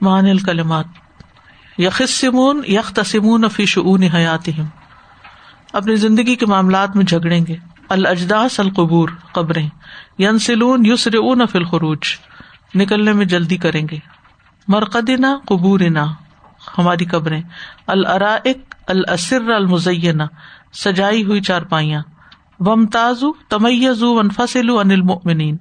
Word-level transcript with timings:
مان 0.00 0.26
الکلمات 0.26 0.86
یخسمون 1.78 2.62
یخ 2.68 2.92
تسمون 2.92 3.48
فی 3.48 3.66
شعون 3.66 4.02
حیات 4.02 4.50
اپنی 5.72 5.96
زندگی 5.96 6.34
کے 6.34 6.46
معاملات 6.46 6.96
میں 6.96 7.04
جھگڑیں 7.04 7.46
گے۔ 7.46 7.56
الجداس 7.88 8.60
القبور، 8.60 9.08
قبریں۔ 9.32 9.68
ین 10.18 10.38
سلون 10.38 10.86
یوسر 10.86 11.14
اون 11.14 11.46
فل 11.46 11.64
خروج 11.64 11.98
نکلنے 12.74 13.12
میں 13.12 13.26
جلدی 13.26 13.56
کریں 13.56 13.88
گے۔ 13.90 13.98
مرقدنا 14.68 15.38
قبور 15.46 15.80
نا 15.90 16.06
ہماری 16.78 17.04
قبریں۔ 17.04 17.42
الرائق 17.86 18.74
الاسر 18.86 19.50
المزینہ۔ 19.50 20.22
سجائی 20.72 21.24
ہوئی 21.24 21.40
چارپائیاں۔ 21.40 22.02
وم 22.60 22.86
تازو 22.86 23.32
تمیز 23.32 24.02
ان 24.02 24.90
المؤمنین۔ 24.90 25.56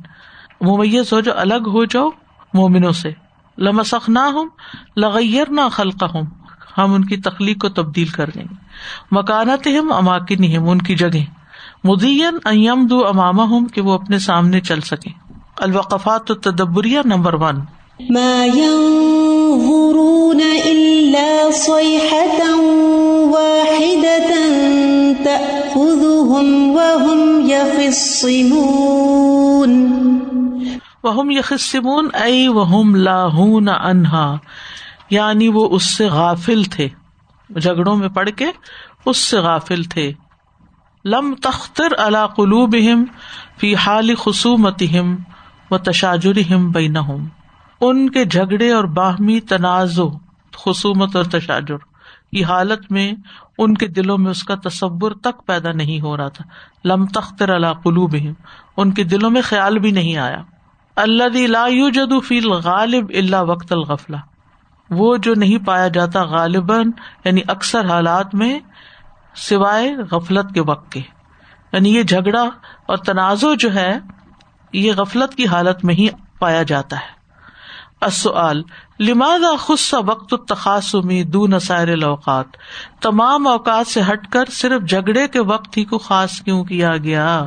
ممیز 0.62 1.14
ہو 1.14 1.20
جاؤ 1.20 1.36
الگ 1.38 1.68
ہو 1.68 1.86
جاؤ 1.86 2.10
مومنوں 2.54 2.92
سے۔ 2.92 3.25
لمسخ 3.58 4.10
نہ 4.10 4.20
ہوں 4.20 4.46
لغیر 4.98 5.50
نہ 5.50 5.62
خلق 5.72 6.04
ہوں 6.04 6.24
ہم 6.78 6.94
ان 6.94 7.06
کی 7.06 7.18
تخلیق 7.18 7.62
کو 7.62 7.70
تبدیل 7.70 8.08
کر 8.08 8.30
دیں 8.36 8.44
گے۔ 8.44 8.56
مکانت 9.12 9.68
ہم 9.68 9.94
اماکن 9.94 10.44
ہم 10.44 10.70
ان 10.70 10.78
کی 10.78 10.96
جگہ۔ 10.96 11.24
مدین 11.84 12.38
ام 12.46 12.88
دو 12.88 13.08
امام 13.08 13.40
ہوں 13.40 13.68
کہ 13.68 13.82
وہ 13.82 13.94
اپنے 13.94 14.20
سامنے 14.20 14.60
چل 14.60 14.82
سکے 14.82 15.10
الوقفات 15.58 16.28
تدبریہ 16.28 17.00
نمبر 17.06 17.34
ون۔ 17.34 17.56
وہ 31.06 31.34
یخسمون 31.34 32.10
ائی 32.14 32.48
وہم 32.48 32.96
لاہون 32.96 33.70
انہا 33.70 34.38
یعنی 35.10 35.48
وہ 35.48 35.70
اس 35.72 35.98
سے 35.98 36.06
غافل 36.06 36.64
تھے۔ 36.64 36.90
جھگڑوں 37.50 37.96
میں 37.96 38.10
پڑھ 38.10 38.30
کے 38.36 38.46
اس 39.06 39.18
سے 39.18 39.38
غافل 39.38 39.84
تھے۔ 39.84 40.14
لم 41.06 41.36
تختر 41.44 41.88
اللہ 41.98 42.28
قلوب 42.28 42.76
فی 43.58 43.76
حال 43.76 44.16
خصومت 44.16 44.84
و 45.72 45.78
تشاجر 45.78 46.54
بین 46.74 46.98
ان 47.82 48.10
کے 48.10 48.26
جھگڑے 48.26 48.72
اور 48.72 48.84
باہمی 48.84 49.40
تنازع، 49.40 50.04
خصومت 50.58 51.16
اور 51.16 51.24
تشاجر۔ 51.24 51.78
کی 52.26 52.44
حالت 52.44 52.92
میں 52.92 53.14
ان 53.58 53.74
کے 53.74 53.88
دلوں 53.88 54.18
میں 54.18 54.32
اس 54.32 54.44
کا 54.44 54.56
تصور 54.56 55.12
تک 55.12 55.46
پیدا 55.46 55.72
نہیں 55.72 56.02
ہو 56.02 56.18
رہا 56.18 56.28
تھا۔ 56.28 56.46
لم 56.88 57.06
تختر 57.06 57.50
اللہ 57.50 57.74
قلوب 57.84 58.16
ان 58.78 58.92
کے 58.92 59.04
دلوں 59.04 59.30
میں 59.30 59.42
خیال 59.42 59.80
بھی 59.80 59.92
نہیں 59.92 60.18
آیا۔ 60.18 60.42
اللہ 60.96 61.48
لا 61.48 61.68
جدو 61.70 62.20
فیل 62.20 62.48
غالب 62.48 63.10
اللہ 63.10 63.42
وقت 63.42 63.72
الغفلا 63.72 64.18
وہ 64.90 65.18
جو 65.18 65.34
نہیں 65.34 65.66
پایا 65.66 65.88
جاتا 65.88 66.24
غالباً 66.24 66.92
یعنی 67.26 67.42
اکثر 67.48 67.90
حالات 67.90 68.36
میں 68.36 68.60
سوائے 69.36 69.96
غفلت 70.12 70.54
کے 70.54 70.62
وقت 70.62 70.92
کے۔ 70.92 71.02
یعنی 71.74 71.96
یہ 71.96 72.04
جھگڑا 72.04 72.44
اور 72.86 72.98
تنازع 72.98 73.48
جو 73.60 73.74
ہے، 73.74 74.00
یہ 74.74 74.94
غفلت 74.94 75.36
کی 75.36 75.48
حالت 75.48 75.86
میں 75.86 75.96
ہی 75.96 76.08
پایا 76.40 76.64
جاتا 76.64 76.96
ہے۔ 76.96 77.16
اصل 78.02 78.62
لماذا 79.00 79.56
خص 79.60 79.94
وقت 79.94 80.34
تخاصمی 80.48 81.24
دون 81.24 81.60
سائر 81.60 81.88
الاوقات؟ 81.88 82.46
تمام 83.02 83.48
اوقات 83.48 83.88
سے 83.88 84.02
ہٹ 84.02 84.28
کر 84.28 84.46
صرف 84.52 84.90
جھگڑے 84.90 85.28
کے 85.28 85.40
وقت 85.40 85.78
ہی 85.78 85.86
کو 85.86 85.98
خاص 85.98 86.42
کیوں 86.42 86.64
کیا 86.64 86.98
گیا؟ 86.98 87.46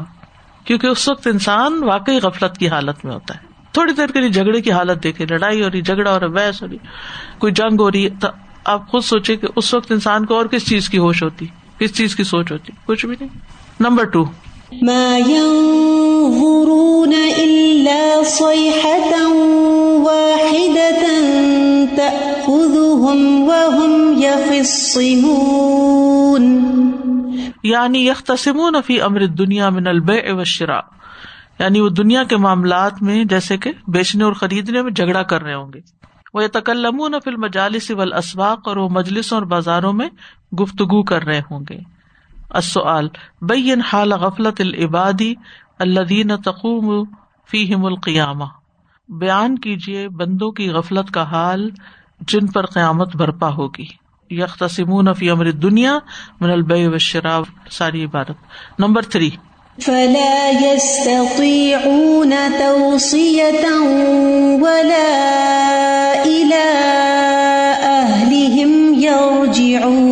کیونکہ 0.69 0.87
اس 0.87 1.09
وقت 1.09 1.27
انسان 1.27 1.85
واقعی 1.85 2.19
غفلت 2.19 2.59
کی 2.59 2.69
حالت 2.69 3.05
میں 3.05 3.15
ہوتا 3.15 3.35
ہے۔ 3.35 3.41
تھوڑی 3.73 3.93
دیر 3.93 4.07
کے 4.07 4.21
لیے 4.21 4.29
جھگڑے 4.29 4.61
کی 4.61 4.73
حالت 4.73 5.03
دیکھے 5.03 5.27
لڑائی 5.31 5.63
ہو 5.63 5.71
رہی، 5.71 5.83
جھگڑا 5.83 6.15
ہو 6.15 6.21
رہا، 6.21 6.27
بحث 6.27 6.63
ہو 6.63 6.69
رہی، 6.69 6.77
کوئی 7.39 7.53
جنگ 7.53 7.81
ہو 7.81 7.91
رہی 7.91 8.05
ہے 8.05 8.11
تو 8.21 8.29
آپ 8.65 8.89
خود 8.89 9.03
سوچے 9.03 9.37
کہ 9.37 9.47
اس 9.57 9.75
وقت 9.75 9.93
انسان 9.93 10.27
کو 10.27 10.35
اور 10.35 10.47
کس 10.47 10.69
چیز 10.69 10.89
کی 10.89 10.99
ہوش 10.99 11.23
ہوتی، 11.23 11.47
کس 11.79 11.97
چیز 11.97 12.17
کی 12.17 12.25
سوچ 12.25 12.53
ہوتی، 12.53 12.73
کچھ 12.87 13.07
بھی 13.07 13.17
نہیں۔ 13.21 13.39
Number 13.81 14.05
two. 14.05 14.25
یعنی 27.63 28.09
یختصمون 28.09 28.77
فی 28.87 29.01
امر 29.01 29.27
دنیا 29.27 29.71
من 29.71 29.87
البیع 29.87 30.35
والشراء 30.35 30.81
یعنی 31.59 31.81
وہ 31.81 31.89
دنیا 31.89 32.25
کے 32.25 32.37
معاملات 32.37 33.03
میں 33.03 33.25
جیسے 33.25 33.57
کہ 33.57 33.73
بیچنے 33.87 34.25
اور 34.25 34.33
خریدنے 34.33 34.83
میں 34.83 34.91
جھگڑا 34.91 35.23
کر 35.23 35.43
رہے 35.43 35.55
ہوں 35.55 35.73
گے۔ 35.73 35.81
وہ 36.35 36.41
تکلم 36.53 37.07
نہ 37.09 37.17
فل 37.25 37.37
مجالس 37.37 37.91
و 37.91 38.43
اور 38.43 38.77
وہ 38.77 38.89
مجلسوں 38.89 39.39
اور 39.39 39.47
بازاروں 39.47 39.93
میں 39.93 40.09
گفتگو 40.55 41.03
کر 41.03 41.23
رہے 41.23 41.41
ہوں 41.51 41.61
گے۔ 41.71 41.79
اصل 42.51 43.09
بین 43.43 43.81
حال 43.81 44.13
غفلت 44.13 44.61
العبادی 44.61 45.35
اللہ 45.79 46.37
تقوم 46.45 47.05
فیم 47.51 47.85
القیامہ۔ 47.85 48.45
بیان 49.09 49.59
کیجیے 49.59 50.09
بندوں 50.09 50.51
کی 50.51 50.71
غفلت 50.71 51.11
کا 51.11 51.23
حال 51.23 51.71
جن 52.21 52.47
پر 52.47 52.67
قیامت 52.67 53.17
برپا 53.17 53.49
ہوگی۔ 53.49 54.08
یکسمون 54.31 55.15
فی 55.15 55.31
امر 55.31 55.51
دنیا 55.51 55.99
من 56.41 56.51
البئی 56.51 56.87
و 56.87 56.99
شراب 56.99 57.45
ساری 57.71 58.05
عبادت. 58.05 58.37
Number 58.79 59.03
three. 59.03 59.31
فلا 59.83 60.49
يستطيعون 60.49 62.33
توصية 62.59 63.65
ولا 64.61 65.09
إلى 66.27 66.65
أهلهم 67.83 68.95
يرجعون. 68.95 70.09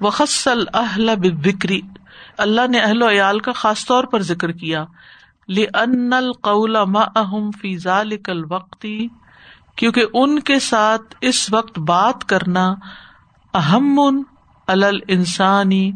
وخص 0.00 0.48
الأهل 0.48 1.16
بالذكر 1.16 1.70
اللہ 2.38 2.66
نے 2.66 2.80
اہل 2.80 3.02
و 3.02 3.08
عیال 3.08 3.40
کا 3.40 3.52
خاص 3.52 3.86
طور 3.86 4.04
پر 4.04 4.22
ذکر 4.22 4.52
کیا. 4.52 4.84
لأن 5.48 6.12
القول 6.12 6.76
معهم 6.86 7.50
في 7.50 7.76
ذلك 7.76 8.30
الوقت 8.30 8.86
کیونکہ 9.80 10.04
ان 10.14 10.40
کے 10.40 10.58
ساتھ 10.58 11.14
اس 11.20 11.52
وقت 11.52 11.78
بات 11.78 12.24
کرنا 12.24 12.74
اہم 13.54 14.00
الانسانی 14.66 15.92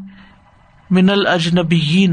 من 0.90 1.10
الجنبی 1.10 2.06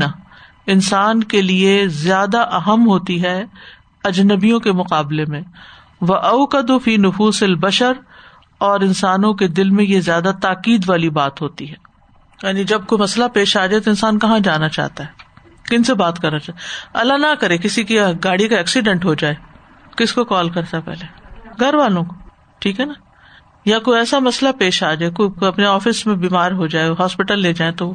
انسان 0.68 1.24
کے 1.24 1.42
لیے 1.42 1.88
زیادہ 1.88 2.38
اہم 2.38 2.88
ہوتی 2.88 3.24
ہے 3.24 3.46
اجنبیوں 4.04 4.60
کے 4.60 4.72
مقابلے 4.72 5.26
میں۔ 5.26 5.42
وہ 6.02 6.16
اوقد 6.16 6.72
فی 6.84 6.98
نفوس 6.98 7.44
البشر۔ 7.44 7.92
اور 8.58 8.80
انسانوں 8.80 9.34
کے 9.34 9.48
دل 9.48 9.70
میں 9.70 9.86
یہ 9.86 10.00
زیادہ 10.00 10.32
تاکید 10.42 10.90
والی 10.90 11.10
بات 11.10 11.42
ہوتی 11.42 11.70
ہے۔ 11.70 11.76
یعنی 12.44 12.64
جب 12.64 12.86
کوئی 12.86 13.02
مسئلہ 13.02 13.26
پیش 13.34 13.58
آ 13.58 13.66
جائے 13.66 13.80
تو 13.80 13.90
انسان 13.90 14.20
کہاں 14.20 14.40
جانا 14.40 14.70
چاہتا 14.70 15.04
ہے؟ 15.04 15.10
کن 15.70 15.84
سے 15.84 15.94
بات 15.94 16.20
کرنا 16.20 16.40
چاہتا 16.40 17.00
اللہ 17.00 17.14
نہ 17.14 17.36
کرے 17.40 17.58
کسی 17.58 17.84
کی 17.84 18.00
گاڑی 18.24 18.48
کا 18.48 18.58
ایکسیڈینٹ 18.58 19.06
ہو 19.06 19.14
جائے۔ 19.14 19.36
کس 19.98 20.14
کو 20.14 20.24
کال 20.24 20.50
کرتا 20.50 20.78
ہے 20.78 20.82
پہلے؟ 20.82 21.21
گھر 21.60 21.74
والوں 21.74 22.04
کو، 22.04 22.16
ٹھیک 22.60 22.80
ہے 22.80 22.86
نا؟ 22.86 22.94
یا 23.66 23.80
کوئی 23.80 24.00
ایسا 24.00 24.20
مسئلہ 24.20 24.50
پیش 24.58 24.84
آ 24.84 24.94
جائے، 24.94 25.12
کوئی 25.12 25.46
اپنے 25.46 25.66
آفس 25.66 26.08
میں 26.08 26.16
بیمار 26.16 26.52
ہو 26.52 26.68
جائے، 26.68 26.90
ہاسپٹل 27.00 27.40
لے 27.40 27.54
جائے 27.54 27.72
تو 27.72 27.94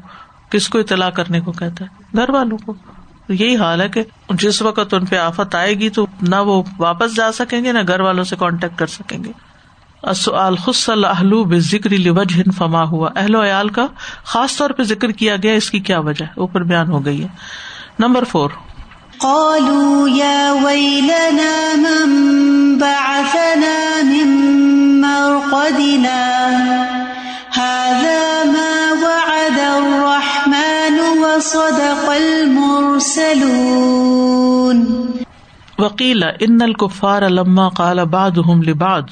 کس 0.51 0.69
کو 0.69 0.79
اطلاع 0.79 1.11
کرنے 1.11 1.41
کو 1.41 1.53
کہتا 1.53 1.85
ہے؟ 1.85 2.17
گھر 2.17 2.31
والوں 2.31 2.59
کو۔ 2.59 2.75
یہی 3.29 3.57
حال 3.57 3.81
ہے 3.81 3.89
کہ 3.89 4.03
جس 4.31 4.63
وقت 4.63 4.95
ان 4.95 5.07
پہ 5.07 5.17
آفت 5.17 5.55
آئے 5.55 5.75
گی 5.75 5.89
تو 5.89 6.07
نہ 6.23 6.37
وہ 6.37 6.63
واپس 6.79 7.17
جا 7.17 7.33
سکیں 7.33 7.65
گے، 7.65 7.73
نہ 7.73 7.79
گھر 7.89 8.01
والوں 8.01 8.25
سے 8.25 8.37
کانٹیکٹ 8.37 8.79
کر 8.79 8.87
سکیں 8.87 9.25
گے۔ 9.25 9.33
وجہ 12.11 12.51
فما 12.59 12.83
ہوا۔ 12.83 13.11
اہل 13.17 13.35
و 13.35 13.45
عیال 13.45 13.69
کا 13.69 13.87
خاص 14.25 14.57
طور 14.57 14.71
پہ 14.71 14.83
ذکر 14.83 15.11
کیا 15.11 15.37
گیا، 15.43 15.53
اس 15.53 15.71
کی 15.71 15.79
کیا 15.79 15.99
وجہ 15.99 16.25
اوپر 16.37 16.63
بیان 16.63 16.91
ہو 16.91 17.05
گئی 17.05 17.23
ہے۔ 17.23 17.29
نمبر 17.99 18.25
فور 18.25 18.51
وکیل 35.79 36.23
ان 36.41 36.63
الکفار 36.63 37.23
علما 37.23 37.69
کال 37.69 37.99
اباد 37.99 38.39
لباد 38.67 39.03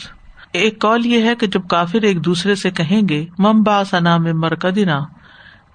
ایک 0.52 0.78
کال 0.80 1.06
یہ 1.06 1.22
ہے 1.22 1.34
کہ 1.34 1.46
جب 1.46 1.68
کافر 1.68 2.02
ایک 2.02 2.24
دوسرے 2.24 2.54
سے 2.54 2.70
کہیں 2.70 3.00
گے 3.08 3.26
مم 3.38 3.62
با 3.62 3.84
سنا 3.84 4.16
میں 4.16 4.32
مرکدنا 4.32 5.00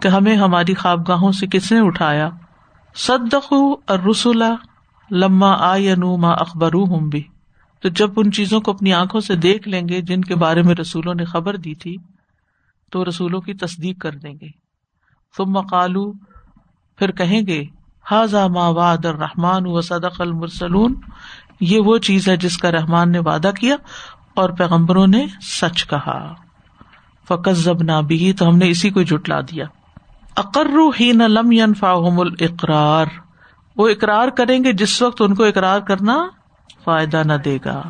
کہ 0.01 0.07
ہمیں 0.07 0.35
ہماری 0.35 0.73
خوابگاہوں 0.73 1.31
سے 1.31 1.47
کس 1.47 1.71
نے 1.71 1.79
اٹھایا؟ 1.79 2.29
صدقو 2.95 3.73
اور 3.73 3.99
لما 5.11 5.51
آ 5.51 5.77
ما 6.17 6.31
اخبر 6.31 6.73
ہوں 6.73 7.09
بھی 7.09 7.23
تو 7.81 7.89
جب 7.89 8.09
ان 8.17 8.31
چیزوں 8.31 8.61
کو 8.61 8.71
اپنی 8.71 8.93
آنکھوں 8.93 9.21
سے 9.21 9.35
دیکھ 9.35 9.67
لیں 9.67 9.89
گے 9.89 10.01
جن 10.01 10.21
کے 10.21 10.35
بارے 10.35 10.61
میں 10.61 10.75
رسولوں 10.75 11.13
نے 11.13 11.25
خبر 11.25 11.55
دی 11.55 11.75
تھی، 11.75 11.95
تو 12.91 13.05
رسولوں 13.05 13.41
کی 13.41 13.53
تصدیق 13.53 14.01
کر 14.01 14.11
دیں 14.11 14.33
گے۔ 14.41 14.47
تم 15.37 15.45
مقالو 15.45 16.11
پھر 16.97 17.11
کہیں 17.11 17.41
گے 17.47 17.63
حاضا 18.11 18.47
ما 18.47 18.67
واد 18.67 19.05
الرحمان 19.05 19.61
و 19.65 19.81
صدق 19.81 20.21
المرسلون 20.21 20.95
یہ 21.59 21.79
وہ 21.79 21.97
چیز 21.97 22.29
ہے 22.29 22.37
جس 22.37 22.57
کا 22.57 22.71
رحمان 22.71 23.11
نے 23.11 23.19
وعدہ 23.19 23.51
کیا 23.59 23.75
اور 24.35 24.49
پیغمبروں 24.49 25.07
نے 25.07 25.25
سچ 25.41 25.87
کہا۔ 25.89 26.33
فقط 27.27 27.53
زب 27.53 27.83
نہ 27.83 28.01
بھی 28.07 28.33
تو 28.33 28.47
ہم 28.47 28.57
نے 28.57 28.69
اسی 28.69 28.89
کو 28.89 29.01
جٹلا 29.01 29.41
دیا۔ 29.41 29.65
اقرو 30.39 30.89
ہی 30.89 31.11
نہ 31.11 31.23
لم 31.23 31.73
فاہم 31.79 32.19
الاقرار۔ 32.19 33.05
وہ 33.77 33.89
اقرار 33.89 34.27
کریں 34.27 34.63
گے 34.63 34.73
جس 34.73 35.01
وقت 35.01 35.21
ان 35.21 35.35
کو 35.35 35.43
اقرار 35.43 35.79
کرنا 35.79 36.27
فائدہ 36.83 37.23
نہ 37.25 37.33
دے 37.33 37.57
گا۔ 37.65 37.81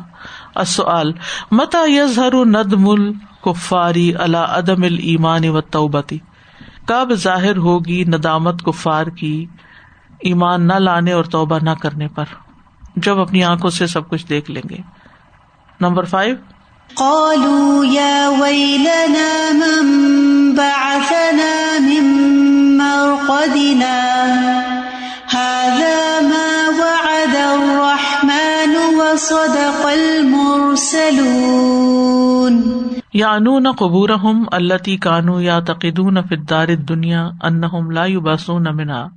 اصل 0.54 1.12
متا 1.50 1.84
یزہر 1.86 2.34
ندم 2.34 2.88
الکفاری 2.88 4.14
اللہ 4.14 4.36
عدم 4.36 4.82
المان 4.82 5.48
و 5.48 5.60
توبتی؟ 5.60 6.18
کب 6.86 7.08
ظاہر 7.14 7.56
ہوگی 7.56 8.04
ندامت 8.04 8.62
کفار 8.64 9.06
کی 9.06 9.46
ایمان 10.20 10.66
نہ 10.66 10.72
لانے 10.72 11.12
اور 11.12 11.24
توبہ 11.24 11.58
نہ 11.62 11.70
کرنے 11.82 12.08
پر؟ 12.08 12.24
جب 12.96 13.20
اپنی 13.20 13.44
آنکھوں 13.44 13.70
سے 13.70 13.86
سب 13.86 14.08
کچھ 14.08 14.26
دیکھ 14.26 14.50
لیں 14.50 14.68
گے۔ 14.70 14.78
Number 15.80 16.04
five. 16.04 16.34
قالوا 16.94 17.86
يا 17.86 18.28
ويلنا 18.40 19.52
من 19.52 20.00
بعثنا 20.56 21.78
من 21.80 22.39
مرقدنا 23.00 23.98
هذا 25.28 26.20
ما 26.22 26.52
وعد 26.78 27.36
الرحمن 27.36 28.74
وصدق 28.98 29.86
المرسلون. 29.88 31.40
یعنون 33.14 33.72
قبورهم 33.72 34.42
التي 34.54 34.96
كانوا 34.96 35.40
يعتقدون 35.40 36.22
في 36.22 36.34
الدار 36.34 36.68
الدنيا 36.68 37.22
انهم 37.44 37.92
لا 37.92 38.06
يبعثون 38.06 38.74
منها 38.74 39.10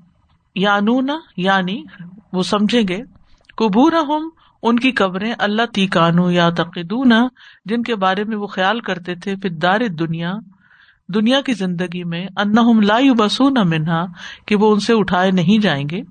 یعنون 0.56 1.10
یعنی 1.38 1.78
وہ 2.34 2.44
سمجھیں 2.44 2.88
گے 2.88 3.02
قبور 3.58 3.94
ہم 4.04 4.30
ان 4.64 4.80
کی 4.80 4.92
قبریں 4.92 5.34
اللہ 5.40 5.66
تی 5.74 5.86
کانو 5.88 6.30
یا 6.32 6.50
تقدون 6.58 7.14
جن 7.66 7.84
کے 7.84 7.96
بارے 7.96 8.24
میں 8.24 8.38
وہ 8.38 8.48
خیال 8.48 8.80
کرتے 8.80 9.16
تھے 9.16 9.36
پھر 9.36 9.50
دار 9.62 9.88
دنیا 10.00 10.34
دنیا 11.10 11.42
کی 11.42 11.54
زندگی 11.54 12.04
میں 12.04 12.28
ان 12.38 12.86
لا 12.86 13.00
بسو 13.18 13.50
نہ 13.50 13.64
منہا، 13.64 14.06
کہ 14.46 14.56
وہ 14.56 14.74
ان 14.74 14.80
سے 14.80 14.94
اٹھائے 14.94 15.32
نہیں 15.32 15.62
جائیں 15.62 15.90
گے۔ 15.92 16.02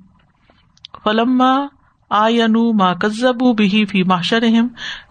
فلما 1.05 1.67
آنو 2.11 2.73
ماں 2.73 2.94
کزب 2.94 3.56
بھی 3.56 3.85
فی 3.85 4.03
ماشر 4.03 4.44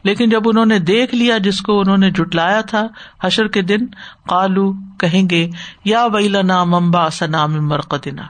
لیکن 0.04 0.30
جب 0.30 0.42
انہوں 0.45 0.66
نے 0.66 0.80
دیکھ 0.80 1.16
لیا 1.16 1.38
جس 1.38 1.62
کو 1.62 1.80
انہوں 1.80 1.98
نے 1.98 2.12
جٹلایا 2.12 2.62
تھا 2.62 2.88
حشر 3.24 3.48
کے 3.48 3.62
دن 3.62 3.88
کالو 4.28 4.74
کہیں 5.00 5.30
گے، 5.30 5.50
یا 5.86 6.06
ویلنا 6.06 6.63
ممبا 6.63 7.10
سنا 7.10 7.45
مرقدنا۔ 7.45 8.24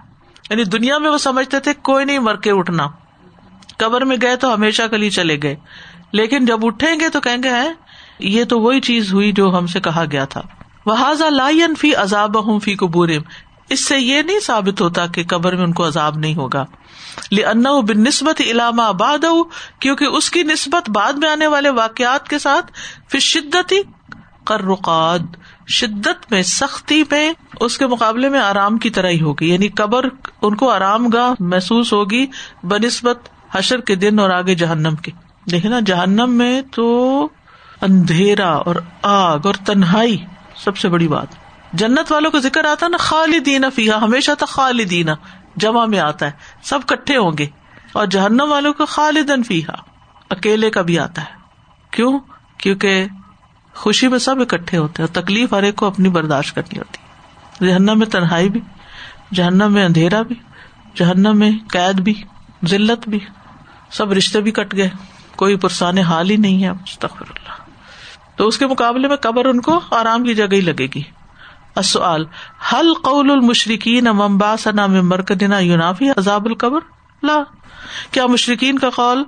یعنی 0.49 0.63
دنیا 0.63 0.97
میں 0.97 1.09
وہ 1.09 1.17
سمجھتے 1.17 1.59
تھے، 1.59 1.73
کوئی 1.73 2.05
نہیں 2.05 2.19
مر 2.19 2.35
کے 2.35 2.51
اٹھنا۔ 2.51 2.87
قبر 3.77 4.05
میں 4.05 4.17
گئے 4.21 4.35
تو 4.35 4.53
ہمیشہ 4.53 4.83
کے 4.91 4.97
لیے 4.97 5.09
چلے 5.09 5.37
گئے۔ 5.43 5.55
لیکن 6.11 6.45
جب 6.45 6.65
اٹھیں 6.65 6.99
گے 6.99 7.09
تو 7.09 7.21
کہیں 7.21 7.43
گے 7.43 7.49
یہ 8.19 8.43
تو 8.43 8.59
وہی 8.59 8.79
چیز 8.81 9.13
ہوئی 9.13 9.31
جو 9.31 9.57
ہم 9.57 9.67
سے 9.67 9.79
کہا 9.79 10.03
گیا 10.11 10.25
تھا۔ 10.25 10.41
وہ 10.85 11.13
لائن 11.29 11.75
فی 11.75 11.95
عذاب 11.95 12.47
ہوں 12.47 12.59
فی 12.59 12.75
قبور 12.75 13.09
اس 13.69 13.85
سے 13.85 13.99
یہ 13.99 14.21
نہیں 14.21 14.39
ثابت 14.39 14.81
ہوتا 14.81 15.07
کہ 15.07 15.23
قبر 15.27 15.55
میں 15.55 15.63
ان 15.63 15.73
کو 15.73 15.87
عذاب 15.87 16.17
نہیں 16.17 16.35
ہوگا۔ 16.35 16.65
ان 17.31 17.81
بن 17.81 18.03
نسبت 18.03 18.41
علامہ 18.41 18.81
آباد 18.81 19.25
کیونکہ 19.79 20.05
اس 20.05 20.31
کی 20.31 20.43
نسبت 20.43 20.89
بعد 20.89 21.13
میں 21.13 21.29
آنے 21.29 21.47
والے 21.47 21.69
واقعات 21.69 22.27
کے 22.27 22.39
ساتھ 22.39 22.71
پھر 23.09 23.19
شدت 23.19 23.71
ہی 23.71 23.81
رقاد 24.49 25.19
شدت 25.67 26.31
میں 26.31 26.41
سختی 26.41 27.03
میں 27.11 27.31
اس 27.59 27.77
کے 27.77 27.87
مقابلے 27.87 28.29
میں 28.29 28.39
آرام 28.39 28.77
کی 28.77 28.89
طرح 28.89 29.09
ہی 29.09 29.21
ہوگی۔ 29.21 29.53
یعنی 29.53 29.67
قبر 29.67 30.05
ان 30.41 30.55
کو 30.55 30.69
آرام 30.69 31.07
گاہ 31.07 31.33
محسوس 31.39 31.93
ہوگی 31.93 32.25
بنسبت 32.63 33.17
حشر 33.51 33.81
کے 33.81 33.95
دن 33.95 34.19
اور 34.19 34.29
آگے 34.29 34.55
جہنم 34.55 34.95
کے۔ 34.95 35.11
دیکھنا، 35.51 35.79
جہنم 35.85 36.31
میں 36.31 36.61
تو 36.71 37.27
اندھیرا 37.81 38.51
اور 38.51 38.75
آگ 39.01 39.39
اور 39.43 39.53
تنہائی۔ 39.65 40.17
سب 40.55 40.77
سے 40.77 40.89
بڑی 40.89 41.07
بات۔ 41.07 41.27
جنت 41.73 42.11
والوں 42.11 42.31
کا 42.31 42.39
ذکر 42.39 42.65
آتا 42.65 42.87
نا، 42.87 42.97
خالدین 42.97 43.65
فیحا 43.75 43.97
ہمیشہ 43.97 44.31
تک 44.37 44.47
خالدین، 44.47 45.09
جمع 45.55 45.85
میں 45.85 45.99
آتا 45.99 46.25
ہے، 46.25 46.31
سب 46.63 46.79
کٹھے 46.85 47.17
ہوں 47.17 47.31
گے۔ 47.37 47.47
اور 47.93 48.05
جہنم 48.05 48.45
والوں 48.47 48.73
کا 48.73 48.85
خالدن 48.85 49.43
فیحا 49.43 49.73
اکیلے 50.29 50.69
کا 50.69 50.81
بھی 50.81 50.99
آتا 50.99 51.21
ہے۔ 51.21 51.35
کیوں؟ 51.91 52.19
کیونکہ 52.57 53.05
خوشی 53.75 54.07
میں 54.07 54.19
سب 54.19 54.35
اکٹھے 54.41 54.77
ہوتے 54.77 55.03
ہیں 55.03 55.09
اور 55.09 55.23
تکلیف 55.23 55.53
ہر 55.53 55.63
ایک 55.63 55.75
کو 55.75 55.85
اپنی 55.85 56.09
برداشت 56.09 56.55
کرنی 56.55 56.79
ہوتی 56.79 56.97
جہنم 57.67 57.99
میں 57.99 58.07
تنہائی 58.07 58.49
بھی، 58.49 58.61
جہنم 59.33 59.73
میں 59.73 59.85
اندھیرا 59.85 60.21
بھی، 60.21 60.35
جہنم 60.95 61.37
میں 61.37 61.51
قید 61.71 61.99
بھی، 61.99 62.13
ذلت 62.67 63.09
بھی، 63.09 63.19
سب 63.91 64.11
رشتے 64.11 64.41
بھی 64.41 64.51
کٹ 64.51 64.75
گئے۔ 64.75 64.89
کوئی 65.35 65.55
پرسان 65.55 65.97
حال 65.97 66.29
ہی 66.29 66.37
نہیں 66.37 66.63
ہے 66.63 66.71
مستقبر 66.71 67.25
اللہ۔ 67.29 67.40
تو 68.35 68.47
اس 68.47 68.57
کے 68.57 68.67
مقابلے 68.67 69.07
میں 69.07 69.15
قبر 69.15 69.45
ان 69.45 69.61
کو 69.61 69.79
آرام 69.91 70.23
کی 70.23 70.33
جگہ 70.33 70.53
ہی 70.53 70.61
لگے 70.61 70.87
گی۔ 70.95 71.01
اصل 71.75 72.23
حل 72.73 72.93
قول 72.93 73.31
المشرقین 73.31 74.03
ممبا 74.03 74.57
سنا 74.57 74.85
میں 74.85 75.01
مرکدنا 75.01 75.59
یونافی 75.59 76.09
عذاب 76.09 76.45
القبر؟ 76.45 76.79
لا۔ 77.23 77.37
کیا 78.11 78.27
مشرقین 78.27 78.79
کا 78.79 78.89
قول، 78.89 79.23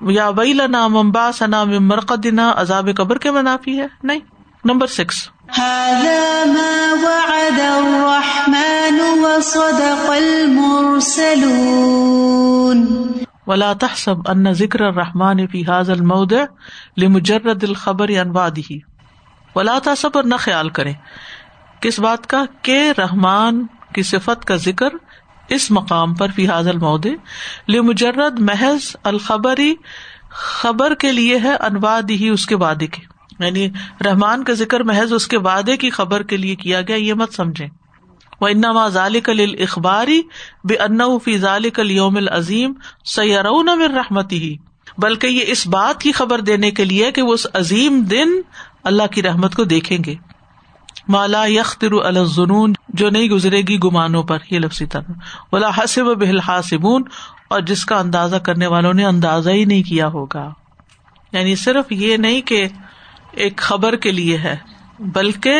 یا 0.00 0.28
وئی 0.28 0.52
لنا 0.52 0.88
ممبا 0.88 1.32
سنا 1.32 1.64
میں 1.64 1.78
مرکدنا 1.78 2.52
عذاب 2.56 2.88
قبر 2.96 3.18
کے 3.18 3.30
منافی 3.30 3.80
ہے؟ 3.80 3.86
نہیں۔ 4.02 4.20
Number 4.64 4.86
six. 4.86 5.28
ولا 13.48 13.72
تحسب 13.82 14.28
ان 14.30 14.52
ذکر 14.52 14.82
الرحمن 14.84 15.46
فی 15.46 15.60
هذا 15.66 15.94
الموضع 15.94 16.40
لمجرد 16.96 17.64
الخبر 17.64 18.10
عن 18.22 18.34
وعده. 18.36 18.78
ولا 19.54 19.76
تحسب 19.84 20.16
اور 20.16 20.24
نہ 20.24 20.38
خیال 20.38 20.68
کرے 20.78 20.92
کس 21.80 21.98
بات 22.00 22.26
کا 22.26 22.42
کہ 22.62 22.76
رحمان 22.98 23.62
کی 23.94 24.02
صفت 24.02 24.44
کا 24.44 24.56
ذکر 24.64 24.98
اس 25.48 25.70
مقام 25.70 26.14
پر 26.14 26.34
فی 26.36 26.46
حاضل 26.48 26.70
الموضع 26.70 27.14
لمجرد 27.68 28.40
محض 28.50 28.90
الخبری 29.04 29.72
خبر 30.42 30.94
کے 30.94 31.12
لیے 31.12 31.38
ہے 31.42 31.54
انواد 31.66 32.10
ہی 32.10 32.28
اس 32.28 32.46
کے 32.46 32.56
وعدے 32.56 32.86
کے. 32.86 33.02
یعنی 33.40 33.68
رحمان 34.04 34.44
کا 34.44 34.52
ذکر 34.54 34.80
محض 34.84 35.12
اس 35.12 35.26
کے 35.26 35.38
وعدے 35.38 35.76
کی 35.76 35.90
خبر 35.90 36.22
کے 36.22 36.36
لیے 36.36 36.56
کیا 36.56 36.80
گیا، 36.82 36.96
یہ 36.96 37.14
مت 37.14 37.32
سمجھے 37.32 37.66
وہ 38.40 38.48
انما 38.48 38.88
ذالک 38.88 39.30
اخباری 39.58 40.22
بے 40.64 40.76
ان 40.76 40.98
فی 41.24 41.38
ذالک 41.38 41.80
اليوم 41.80 42.16
العظیم 42.16 42.72
سیرون 43.04 43.66
من 43.66 43.94
رحمتی 43.94 44.42
ہی 44.42 44.56
بلکہ 44.98 45.26
یہ 45.26 45.44
اس 45.46 45.66
بات 45.66 46.00
کی 46.00 46.12
خبر 46.12 46.40
دینے 46.40 46.70
کے 46.70 46.84
لیے 46.84 47.12
کہ 47.12 47.22
وہ 47.22 47.32
اس 47.32 47.46
عظیم 47.54 48.00
دن 48.00 48.28
اللہ 48.84 49.06
کی 49.10 49.22
رحمت 49.22 49.54
کو 49.54 49.64
دیکھیں 49.64 49.98
گے۔ 50.06 50.14
مالا 51.08 51.46
یختر 51.46 51.92
الظنون، 51.92 52.72
جو 52.88 53.10
نہیں 53.10 53.28
گزرے 53.28 53.62
گی 53.62 53.78
گمانوں 53.78 54.22
پر، 54.22 54.38
یہ 54.50 54.58
لفظی 54.58 54.86
طرح۔ 54.86 55.10
ولا 55.52 55.70
حسب 55.78 56.18
بحل 56.18 56.38
حاسبون 56.38 57.02
اور 57.50 57.60
جس 57.60 57.84
کا 57.84 57.98
اندازہ 57.98 58.36
کرنے 58.36 58.66
والوں 58.66 58.94
نے 58.94 59.04
اندازہ 59.04 59.50
ہی 59.50 59.64
نہیں 59.64 59.82
کیا 59.82 60.08
ہوگا۔ 60.08 60.50
یعنی 61.32 61.56
صرف 61.56 61.92
یہ 61.92 62.16
نہیں 62.16 62.40
کہ 62.40 62.68
ایک 63.32 63.56
خبر 63.56 63.96
کے 63.96 64.12
لیے 64.12 64.38
ہے، 64.38 64.56
بلکہ 64.98 65.54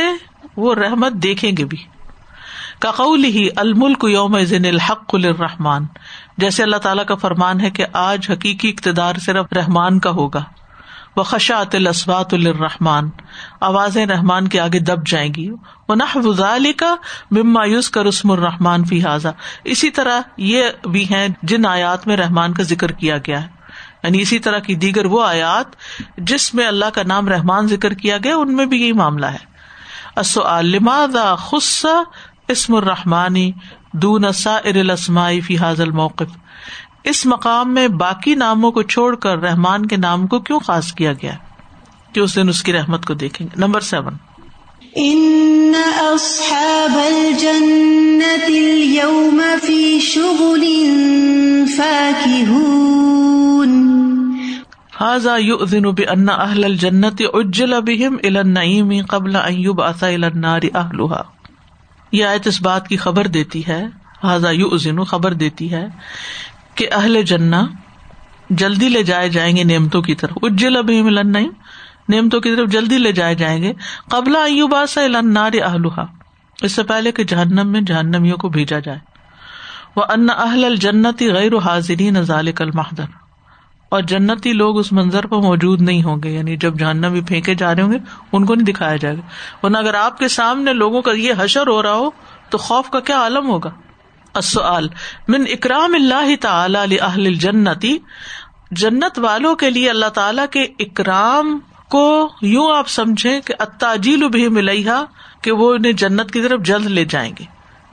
وہ 0.57 0.75
رحمت 0.75 1.13
دیکھیں 1.13 1.53
گے 1.57 1.65
بھی۔ 1.65 1.79
کقول 2.79 3.25
ہی 3.25 3.49
الملک 3.57 4.05
یوم 4.09 4.43
ذن 4.43 4.65
الحق 4.65 5.15
الرحمان 5.15 5.87
جیسے 6.39 6.63
اللہ 6.63 6.77
تعالیٰ 6.77 7.05
کا 7.05 7.15
فرمان 7.15 7.61
ہے 7.61 7.71
کہ 7.71 7.87
آج 7.93 8.31
حقیقی 8.31 8.69
اقتدار 8.69 9.15
صرف 9.17 9.47
رحمان 9.53 9.99
کا 9.99 10.11
ہوگا۔ 10.11 10.45
وہ 11.17 11.23
خشاط 11.23 11.75
الاسبات 11.75 12.35
الرحمان 12.35 13.11
آوازیں 13.61 14.07
رحمان 14.07 14.49
کے 14.49 14.61
آگے 14.61 14.79
دب 14.79 15.07
جائیں 15.07 15.35
گی۔ 15.35 15.51
وہ 15.89 15.95
نہ 15.95 16.19
کا 16.77 16.95
مایوس 17.31 17.91
کا 17.91 18.03
رسم 18.03 18.31
الرحمان 18.31 18.85
فی 18.85 19.05
حاضہ 19.05 19.29
اسی 19.65 19.91
طرح 19.91 20.21
یہ 20.37 20.65
بھی 20.91 21.05
ہیں 21.05 21.29
جن 21.43 21.67
آیات 21.67 22.07
میں 22.07 22.17
رحمان 22.17 22.55
کا 22.55 22.63
ذکر 22.63 22.93
کیا 22.93 23.17
گیا 23.19 23.43
ہے۔ 23.43 23.49
یعنی 24.03 24.21
اسی 24.21 24.39
طرح 24.39 24.59
کی 24.59 24.75
دیگر 24.75 25.05
وہ 25.05 25.25
آیات 25.25 25.67
جس 26.17 26.55
میں 26.55 26.67
اللہ 26.67 26.85
کا 26.85 27.03
نام 27.03 27.29
رحمان 27.29 27.69
ذکر 27.69 27.95
کیا 27.95 28.17
گیا، 28.25 28.37
ان 28.37 28.57
میں 28.57 28.67
بھی 28.67 28.83
یہی 28.83 28.93
معاملہ 28.93 29.27
ہے۔ 29.27 29.49
خصا 31.39 32.03
اسم 32.49 32.75
الرحمانی 32.75 33.53
دون 33.93 34.33
سا 34.33 34.59
فی 35.47 35.59
حاضل 35.59 35.91
موقف 35.91 36.37
اس 37.05 37.27
مقام 37.27 37.75
میں 37.75 37.89
باقی 37.89 38.35
ناموں 38.35 38.71
کو 38.71 38.83
چھوڑ 38.83 39.17
کر 39.17 39.39
رحمان 39.39 39.87
کے 39.87 39.97
نام 39.97 40.27
کو 40.27 40.39
کیوں 40.39 40.59
خاص 40.59 40.93
کیا 40.93 41.13
گیا؟ 41.13 41.33
کہ 42.13 42.21
اس 42.21 42.37
دن 42.37 42.49
اس 42.49 42.63
کی 42.63 42.73
رحمت 42.73 43.07
کو 43.07 43.15
دیکھیں 43.15 43.47
گے۔ 43.47 43.61
Number 43.61 43.81
seven. 43.81 44.15
بان 55.91 56.29
اہل 56.29 56.65
الجنت 56.65 57.23
اجل 57.35 57.81
بهم 57.81 58.17
الى 58.25 58.39
النعیم 58.39 58.93
قبل 59.09 59.37
ان 59.37 59.55
يبعث 59.55 60.03
الى 60.03 60.27
النار 60.27 60.63
یہ 62.13 62.25
آیت 62.25 62.47
اس 62.47 62.63
بات 62.63 62.89
کی 62.89 62.97
خبر 62.97 63.27
دیتی 63.27 63.67
ہے 63.67 63.85
حاضا 64.23 64.51
یؤذن 64.51 65.05
خبر 65.05 65.33
دیتی 65.33 65.73
ہے 65.73 65.87
کہ 66.75 66.89
اہل 66.93 67.23
جنہ 67.23 67.57
جلدی 68.51 68.89
لے 68.89 69.03
جائے 69.03 69.29
جائیں 69.29 69.57
گے 69.57 69.65
نعمتوں 69.65 70.03
کی 70.03 70.15
طرف۔ 70.15 70.39
اجل 70.43 70.77
ابھی 70.77 71.03
ملن 71.03 71.33
نہیں 71.33 71.49
نعمتوں 72.09 72.41
کی 72.41 72.57
طرف 72.57 72.69
جلدی 72.69 72.99
لے 72.99 73.13
جائے 73.13 73.35
جائیں 73.35 73.63
گے۔ 73.63 73.73
قبلہ 74.11 74.39
ایوبا 74.39 74.87
سے 74.87 75.05
النار 75.05 75.51
اہلوہا 75.63 76.07
اس 76.63 76.73
سے 76.73 76.83
پہلے 76.83 77.13
کہ 77.13 77.25
جہنم 77.25 77.69
میں 77.69 77.81
جہنمیوں 77.81 78.37
کو 78.37 78.49
بھیجا 78.49 78.79
جائے۔ 78.79 78.99
وہ 79.97 80.03
ان 80.09 80.31
اہل 80.31 80.65
الجنتی 80.65 81.33
غیر 81.33 81.57
حاضرین 81.57 82.23
ذالک 82.23 82.63
المحدر 82.63 83.05
اور 83.89 84.03
جنتی 84.03 84.53
لوگ 84.53 84.79
اس 84.79 84.93
منظر 84.93 85.27
پر 85.27 85.37
موجود 85.37 85.81
نہیں 85.81 86.03
ہوں 86.03 86.23
گے 86.25 86.31
یعنی 86.31 86.57
جب 86.57 86.79
جہنم 86.79 87.13
بھی 87.13 87.21
پھینکے 87.21 87.55
جا 87.55 87.75
رہے 87.75 87.83
ہوں 87.83 87.93
گے، 87.93 87.99
ان 88.33 88.45
کو 88.45 88.55
نہیں 88.55 88.67
دکھایا 88.67 88.97
جائے 88.97 89.17
گا۔ 89.17 89.21
ورنہ 89.63 89.79
اگر 89.79 89.95
آپ 89.95 90.19
کے 90.19 90.29
سامنے 90.29 90.73
لوگوں 90.73 91.03
کا 91.03 91.13
یہ 91.13 91.33
حشر 91.39 91.67
ہو 91.67 91.83
رہا 91.83 91.95
ہو، 91.95 92.11
تو 92.51 92.59
خوف 92.59 92.91
کا 92.91 93.01
کیا 93.01 93.19
عالم 93.19 93.49
ہوگا؟ 93.49 93.71
السؤال، 94.35 94.89
من 95.29 95.45
اکرام 95.51 95.95
اللہ 95.95 96.37
تعالی 96.41 97.01
اہل 97.01 97.27
الجنتی 97.27 97.99
جنت 98.71 99.19
والوں 99.19 99.55
کے 99.55 99.71
لیے 99.71 99.91
اللہ 99.91 100.07
تعالی 100.07 100.43
کے 100.51 100.63
اکرام 100.79 101.59
کو 101.91 102.29
یوں 102.43 102.77
آپ 102.77 102.89
سمجھے 102.89 103.41
کہ 103.41 103.55
اتاجیل 103.59 104.29
بھی 104.29 104.49
ملیہ 104.49 105.05
کہ 105.43 105.53
وہ 105.53 105.75
انہیں 105.75 105.93
جنت 105.93 106.31
کی 106.31 106.43
طرف 106.43 106.61
جلد 106.61 106.87
لے 106.87 107.05
جائیں 107.05 107.33
گے۔ 107.39 107.45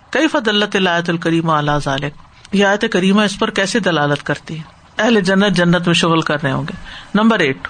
کئی 0.09 0.27
فد 0.27 0.47
اللہ 0.47 0.65
العت 0.73 1.09
الکریم 1.09 1.49
اللہ 1.49 1.77
ذالک؟ 1.83 2.13
یہ 2.51 2.65
آیت 2.65 2.85
کریمہ 2.91 3.21
اس 3.21 3.39
پر 3.39 3.49
کیسے 3.49 3.79
دلالت 3.79 4.23
کرتی 4.23 4.57
ہے؟ 4.57 4.74
اہل 4.99 5.21
جنت 5.21 5.53
جنت 5.53 5.85
میں 5.85 5.93
شغل 5.93 6.21
کر 6.21 6.43
رہے 6.43 6.51
ہوں 6.51 6.63
گے۔ 6.63 6.73
Number 7.15 7.39
eight. 7.39 7.67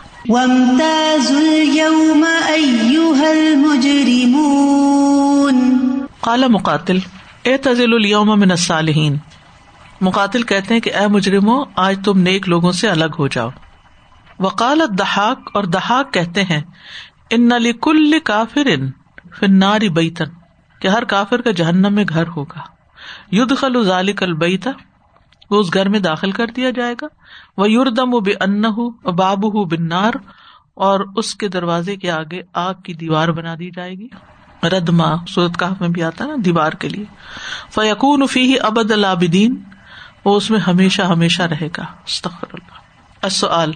کالا 6.22 6.48
مقاتل 6.48 6.98
اے 7.44 7.58
تزل 7.58 7.94
الوم 7.94 8.40
من 8.40 8.52
الصالحین۔ 8.52 9.18
مقاتل 10.02 10.44
کہتے 10.44 10.74
ہیں 10.74 10.82
کہ 10.82 10.94
اے 10.96 11.08
مجرمو 11.08 11.64
آج 11.76 12.00
تم 12.06 12.20
نیک 12.20 12.50
لوگوں 12.50 12.72
سے 12.72 12.90
الگ 12.90 13.16
ہو 13.20 13.28
جاؤ۔ 13.28 13.50
وکالت 14.40 15.00
دہاک 15.00 15.52
اور 15.54 15.64
دہاک 15.64 16.14
کہتے 16.14 16.44
ہیں 16.44 16.62
ان 17.30 17.50
نلی 17.50 17.74
کل 17.82 18.20
کافر 18.24 18.68
فناری 19.40 19.90
بیتن 19.90 20.26
کہ 20.82 20.88
ہر 20.88 21.04
کافر 21.04 21.42
کا 21.42 21.52
جہنم 21.52 21.94
میں 21.94 22.06
گھر 22.10 22.28
ہوگا۔ 22.28 22.60
ید 23.32 23.58
خل 23.58 23.84
ذالک 23.86 24.24
البیتا 24.24 24.72
وہ 25.50 25.60
اس 25.60 25.74
گھر 25.74 25.90
میں 25.90 26.00
داخل 26.00 26.32
کر 26.32 26.48
دیا 26.48 26.70
جائے 26.70 26.96
گا۔ 27.02 27.06
وہ 27.58 27.72
یوردم 27.72 28.14
و 28.14 28.20
بے 28.20 28.32
ان 28.32 28.62
باب 29.16 29.46
ہُو 29.46 29.66
بنار 29.66 30.12
اور 30.74 31.00
اس 31.16 31.36
کے 31.36 31.48
دروازے 31.48 31.96
کے 31.96 32.12
آگے 32.12 32.42
آگ 32.54 32.74
کی 32.74 32.94
دیوار 32.94 33.28
بنا 33.28 33.56
دی 33.60 33.70
جائے 33.72 33.94
گی۔ 33.94 34.08
ردما، 34.64 35.26
سورت 35.28 35.58
کاف 35.58 35.82
میں 35.82 35.90
بھی 35.90 36.04
آتا 36.04 36.26
نا، 36.26 36.36
دیوار 36.46 36.72
کے 36.72 36.90
لیے۔ 36.90 37.06
فیقون 37.72 38.28
فی 38.28 38.60
ابد 38.60 38.92
العابدین 38.92 39.56
وہ 40.26 40.38
اس 40.38 40.52
میں 40.52 40.60
ہمیشہ 40.60 41.02
ہمیشہ 41.02 41.44
رہے 41.44 41.70
گا۔ 41.78 41.86
اللہ۔ 42.26 42.76
السؤال 43.22 43.72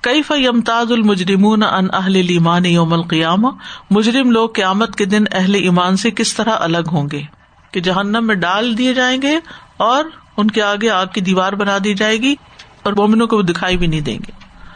کئی 0.00 0.22
فمتاز 0.22 0.92
المجرمون 0.92 1.62
ان 1.62 1.86
اہل 1.92 2.16
ایمان 2.16 2.66
یوم 2.66 2.92
القیامہ؟ 2.92 3.48
مجرم 3.90 4.30
لوگ 4.30 4.48
قیامت 4.48 4.96
کے 4.96 5.04
دن 5.04 5.24
اہل 5.30 5.54
ایمان 5.54 5.96
سے 5.96 6.10
کس 6.10 6.34
طرح 6.34 6.56
الگ 6.60 6.88
ہوں 6.92 7.08
گے؟ 7.12 7.22
کہ 7.70 7.80
جہنم 7.80 8.26
میں 8.26 8.34
ڈال 8.34 8.78
دیے 8.78 8.94
جائیں 8.94 9.22
گے 9.22 9.38
اور 9.76 10.04
ان 10.36 10.50
کے 10.50 10.62
آگے 10.62 10.90
آگ 10.90 11.06
کی 11.14 11.20
دیوار 11.20 11.52
بنا 11.52 11.78
دی 11.84 11.94
جائے 11.94 12.16
گی 12.16 12.34
اور 12.82 12.92
مومنوں 12.92 13.26
کو 13.26 13.42
دکھائی 13.42 13.76
بھی 13.76 13.86
نہیں 13.86 14.00
دیں 14.00 14.18
گے۔ 14.18 14.32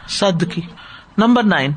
سد 0.09 0.43
کی 0.53 0.61
نمبر 1.17 1.43
نائن۔ 1.43 1.71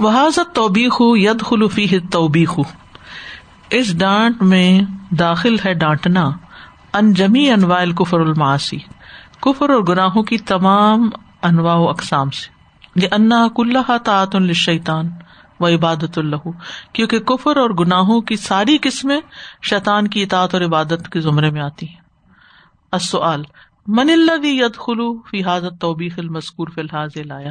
وحاظت 0.00 0.54
توبیخ 0.54 0.92
ید 1.00 1.42
خلوفی 1.42 1.98
توبیخ 2.12 2.60
اس 3.72 3.98
ڈانٹ 3.98 4.42
میں 4.42 4.80
داخل 5.14 5.54
ہے 5.64 5.74
ڈانٹنا 5.74 6.30
انجمی 6.92 7.50
انواع 7.50 7.84
کفر 7.84 8.20
الماسی 8.20 8.78
کفر 9.40 9.70
اور 9.70 9.82
گناہوں 9.88 10.22
کی 10.22 10.38
تمام 10.38 11.10
انواع 11.42 11.76
و 11.76 11.88
اقسام 11.88 12.30
سے۔ 12.30 12.50
یہ 12.96 13.08
انا 13.12 13.48
کلّہ 13.56 13.98
تعت 14.04 14.34
الشیطان 14.34 15.10
و 15.60 15.68
عبادت 15.68 16.18
اللہ 16.18 16.50
کیونکہ 16.92 17.18
کفر 17.18 17.56
اور 17.56 17.70
گناہوں 17.70 18.20
کی 18.20 18.36
ساری 18.36 18.78
قسمیں 18.82 19.20
شیطان 19.62 20.08
کی 20.08 20.22
اطاعت 20.22 20.54
اور 20.54 20.62
عبادت 20.62 21.08
کے 21.12 21.20
زمرے 21.20 21.50
میں 21.50 21.62
آتی 21.62 21.88
ہیں۔ 21.88 22.00
السؤال، 22.92 23.42
من 23.86 24.10
اللہ 24.10 24.46
ید 24.46 24.74
خلو 24.74 25.22
فی 25.22 25.44
حاضت 25.44 25.80
توبیخ 25.80 26.14
المذکور 26.18 26.68
فی 26.74 26.80
الحاظ 26.80 27.10
لایا 27.16 27.50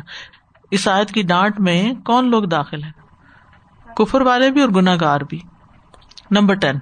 اس 0.71 0.87
آیت 0.87 1.11
کی 1.11 1.21
ڈانٹ 1.21 1.59
میں 1.59 1.93
کون 1.93 2.29
لوگ 2.29 2.43
داخل 2.43 2.83
ہیں؟ 2.83 2.91
کفر 3.97 4.21
والے 4.21 4.51
بھی 4.51 4.61
اور 4.61 4.69
گناہ 4.69 4.97
گار 5.01 5.21
بھی۔ 5.21 5.39
Number 6.31 6.55
ten. 6.55 6.75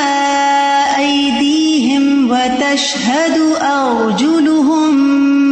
أيديهم 0.96 2.30
وتشهد 2.30 3.38
أرجلهم 3.62 4.92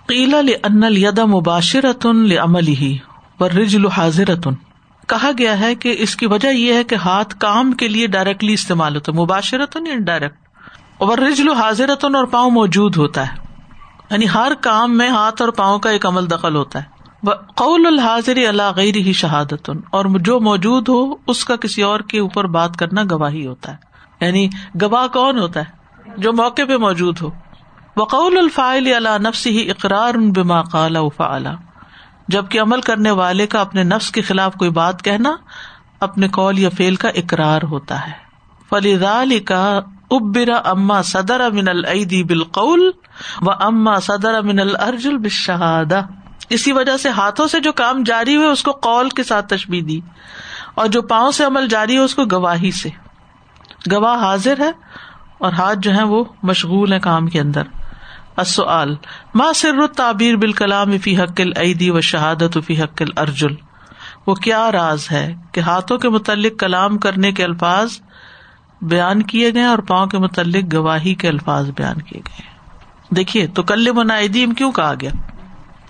قيل 0.10 0.36
لأن 0.46 0.84
اليد 0.84 1.20
مباشرة 1.20 2.12
لعمله 2.12 2.94
والرجل 3.40 3.88
حاضرة. 3.90 4.67
کہا 5.08 5.30
گیا 5.38 5.60
ہے 5.60 5.76
کہ 5.76 5.96
اس 6.00 6.16
کی 6.16 6.26
وجہ 6.26 6.48
یہ 6.48 6.74
ہے 6.74 6.84
کہ 6.84 6.96
ہاتھ 6.96 7.36
کام 7.40 7.72
کے 7.72 7.88
لیے 7.88 8.08
ڈائریکٹلی 8.08 8.54
استعمال 8.54 8.96
ہوتا 8.96 9.12
ہے 9.12 9.18
مباشرت 9.18 9.78
ڈائریکٹ 10.00 10.38
اور 10.98 11.18
رجل 11.18 11.52
حاضرتن 11.52 12.16
اور 12.16 12.26
پاؤں 12.26 12.52
موجود 12.52 12.98
ہوتا 12.98 13.28
ہے۔ 13.28 13.38
یعنی 14.12 14.26
ہر 14.34 14.52
کام 14.62 14.98
میں 14.98 15.10
ہاتھ 15.10 15.42
اور 15.42 15.50
پاؤں 15.50 15.80
کا 15.80 15.90
ایک 15.90 16.06
عمل 16.06 16.32
دخل 16.32 16.56
ہوتا 16.56 16.84
ہے۔ 16.84 16.98
قول 17.56 17.86
الحاضر 17.86 18.38
اللہ 18.48 18.72
غیر 18.76 18.96
ہی 18.96 19.14
شہادت 19.14 19.70
اور 19.90 20.06
جو 20.06 20.40
موجود 20.40 20.90
ہو، 20.90 21.16
اس 21.28 21.46
کا 21.46 21.56
کسی 21.56 21.82
اور 21.82 22.00
کے 22.00 22.20
اوپر 22.20 22.46
بات 22.46 22.78
کرنا 22.78 23.04
گواہی 23.12 23.48
ہوتا 23.48 23.74
ہے۔ 23.74 23.78
یعنی 24.26 24.50
گواہ 24.82 25.08
کون 25.08 25.40
ہوتا 25.40 25.60
ہے؟ 25.60 25.66
جو 26.18 26.34
موقع 26.34 26.62
پہ 26.68 26.78
موجود 26.78 27.22
ہو۔ 27.22 27.30
وقول 27.98 28.38
الفاعل 28.38 28.94
اللہ 28.94 29.28
نفس 29.28 29.48
ہی 29.48 29.70
اقرار 29.70 30.14
بما 30.14 30.62
قال 30.62 30.98
فعلا 31.18 31.54
جبکہ 32.28 32.62
عمل 32.62 32.82
کرنے 32.82 33.12
والے 33.12 33.48
کا 33.48 33.62
اپنے 33.62 33.84
نفس 33.84 34.12
کے 34.12 34.22
خلاف 34.22 34.54
کوئی 34.54 34.70
بات 34.70 35.04
کہنا، 35.04 35.36
اپنے 36.00 36.28
کال 36.32 36.60
یا 36.60 36.70
فیل 36.78 36.96
کا 36.96 37.10
اقرار 37.10 37.62
ہوتا 37.64 38.08
ہے۔ 38.08 38.12
فلی 38.70 39.40
کا 39.40 39.80
ابرا 40.12 40.70
اما 40.70 41.02
صدر 41.02 41.40
امن 41.40 41.68
العیدی 41.68 42.24
بالقول 42.24 42.92
و 43.42 43.52
اما 43.52 44.00
صدر 44.00 44.34
امن 44.34 44.60
الرجل 44.60 45.18
بشہادہ 45.18 46.02
اسی 46.50 46.72
وجہ 46.72 46.98
سے 46.98 47.10
ہاتھوں 47.10 47.48
سے 47.48 47.60
جو 47.60 47.72
کام 47.72 48.04
جاری 48.04 48.36
ہوئے، 48.36 48.48
اس 48.48 48.64
کو 48.64 48.72
قول 48.72 49.10
کے 49.10 49.24
ساتھ 49.24 49.48
تشبی 49.48 49.82
دی۔ 49.82 50.00
اور 50.76 50.88
جو 50.88 51.02
پاؤں 51.02 51.32
سے 51.32 51.44
عمل 51.44 51.68
جاری 51.68 51.98
ہو 51.98 52.04
اس 52.04 52.16
کو 52.16 52.24
گواہی 52.32 52.72
سے۔ 52.72 52.90
گواہ 53.92 54.20
حاضر 54.20 54.60
ہے 54.60 54.72
اور 55.38 55.54
ہاتھ 55.54 55.80
جو 55.82 55.94
ہے 55.94 56.04
وہ 56.04 56.24
مشغول 56.44 56.94
ہے 56.94 57.00
کام 57.00 57.28
کے 57.28 57.40
اندر۔ 57.40 57.62
السؤال، 58.38 58.96
ما 59.34 59.54
سر 59.54 59.78
التعبیر 59.78 60.36
بالکلام 60.36 60.98
فی 60.98 61.18
حق 61.18 61.40
العیدی 61.40 61.90
و 61.90 62.02
شہادت 62.02 62.58
فی 62.66 62.82
حق 62.82 63.02
الارجل؟ 63.02 63.56
وہ 64.28 64.36
کیا 64.36 64.72
راز 64.72 65.12
ہے 65.12 65.36
کہ 65.52 65.60
ہاتھوں 65.60 65.98
کے 65.98 66.10
متعلق 66.10 66.60
کلام 66.60 66.98
کرنے 66.98 67.32
کے 67.32 67.44
الفاظ 67.44 68.00
بیان 68.82 69.22
کیے 69.22 69.54
گئے 69.54 69.64
اور 69.64 69.80
پاؤں 69.80 70.08
کے 70.08 70.18
متعلق 70.18 70.74
گواہی 70.74 71.16
کے 71.16 71.28
الفاظ 71.28 71.70
بیان 71.70 72.02
کیے 72.02 72.22
گئے؟ 72.28 72.46
دیکھیے 73.16 73.48
تو 73.48 73.64
کل 73.64 73.92
منعدیم 73.92 74.54
کیوں 74.54 74.72
کہا 74.72 74.94
گیا؟ 75.02 75.12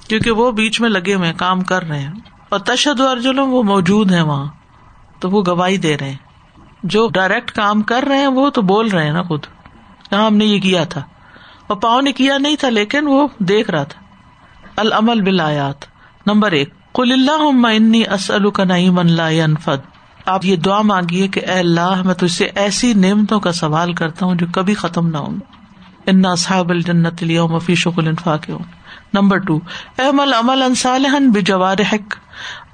کیونکہ 0.08 0.32
وہ 0.32 0.52
بیچ 0.52 0.82
میں 0.82 0.90
لگے 0.90 1.14
ہوئے 1.14 1.34
کام 1.38 1.62
کر 1.62 1.84
رہے 1.84 2.00
ہیں۔ 2.00 2.14
اور 2.50 2.60
تشد 2.60 3.02
ارجلم 3.02 3.54
وہ 3.54 3.64
موجود 3.64 4.12
ہیں 4.12 4.22
وہاں، 4.22 4.46
تو 5.20 5.30
وہ 5.30 5.44
گواہی 5.48 5.78
دے 5.78 5.98
رہے 5.98 6.10
ہیں۔ 6.10 6.18
جو 6.84 7.08
ڈائریکٹ 7.14 7.52
کام 7.52 7.82
کر 7.82 8.06
رہے 8.08 8.18
ہیں، 8.18 8.28
وہ 8.28 8.50
تو 8.50 8.62
بول 8.62 8.88
رہے 8.88 9.06
ہیں 9.06 9.14
نا 9.14 9.22
خود۔ 9.22 9.46
ہم 10.12 10.36
نے 10.36 10.46
یہ 10.46 10.60
کیا 10.60 10.84
تھا۔ 10.84 11.02
اور 11.68 11.78
پاؤں 11.78 12.02
نے 12.02 12.12
کیا 12.12 12.38
نہیں 12.38 12.56
تھا 12.56 12.70
لیکن 12.70 13.08
وہ 13.08 13.28
دیکھ 13.40 13.72
رہا 13.72 13.84
تھا۔ 13.84 14.02
العمل 14.78 15.22
بلایات 15.22 15.86
نمبر 16.26 16.52
ایک 16.52 16.70
کل 16.94 17.12
اللہ 17.12 17.68
انی 17.68 18.04
اسل 18.14 18.50
کا 18.50 18.64
نعیم 18.64 19.00
اللہ 19.00 19.22
انفد 19.22 19.98
آپ 20.26 20.46
یہ 20.46 20.56
دعا 20.56 20.82
مانگیے 20.82 21.28
کہ 21.28 21.40
اے 21.40 21.60
اللہ، 21.60 22.02
میں 22.06 22.14
تجھ 22.14 22.32
سے 22.32 22.46
ایسی 22.46 22.94
نعمتوں 22.94 23.40
کا 23.40 23.52
سوال 23.52 23.94
کرتا 23.94 24.26
ہوں 24.26 24.36
جو 24.36 24.46
کبھی 24.54 24.74
ختم 24.74 25.08
نہ 25.08 25.18
ہوں۔ 25.18 25.38
ان 26.06 26.36
صحاب 26.36 26.70
الجنت 26.70 27.24
مفی 27.24 27.76
شکل 27.76 28.08
انفا 28.08 28.38
کے 28.38 28.52
ہوں 28.52 28.64
نمبر 29.14 29.38
ٹو 29.38 29.60
احمل 30.00 30.34
عمل 30.34 30.62
انصالحن 30.62 31.32
بجوار 31.32 31.78
حق 31.94 32.16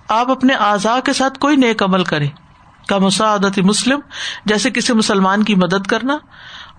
آپ 0.10 0.32
اپنے 0.32 0.54
اعضاء 0.54 1.00
کے 1.00 1.14
ساتھ 1.14 1.40
کوئی 1.40 1.56
نیک 1.56 1.84
عمل 1.84 2.04
کرے 2.04 2.28
کا 2.88 2.98
مساعدت 2.98 3.60
مسلم، 3.60 4.00
جیسے 4.46 4.72
کسی 4.72 4.94
مسلمان 4.94 5.44
کی 5.44 5.56
مدد 5.56 5.88
کرنا۔ 5.88 6.18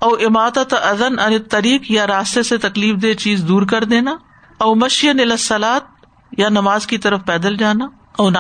او 0.04 0.14
اماطت 0.14 0.74
ازن 0.82 1.18
ان 1.18 1.38
طریق 1.38 1.90
یا 1.90 2.06
راستے 2.06 2.42
سے 2.42 2.58
تکلیف 2.58 3.02
دہ 3.02 3.12
چیز 3.14 3.44
دور 3.48 3.62
کر 3.62 3.84
دینا، 3.84 4.16
او 4.58 4.74
مشین 4.74 5.20
السلات 5.20 5.82
یا 6.38 6.48
نماز 6.48 6.86
کی 6.86 6.98
طرف 6.98 7.20
پیدل 7.26 7.56
جانا، 7.56 7.86
او 8.18 8.30
نہ 8.30 8.38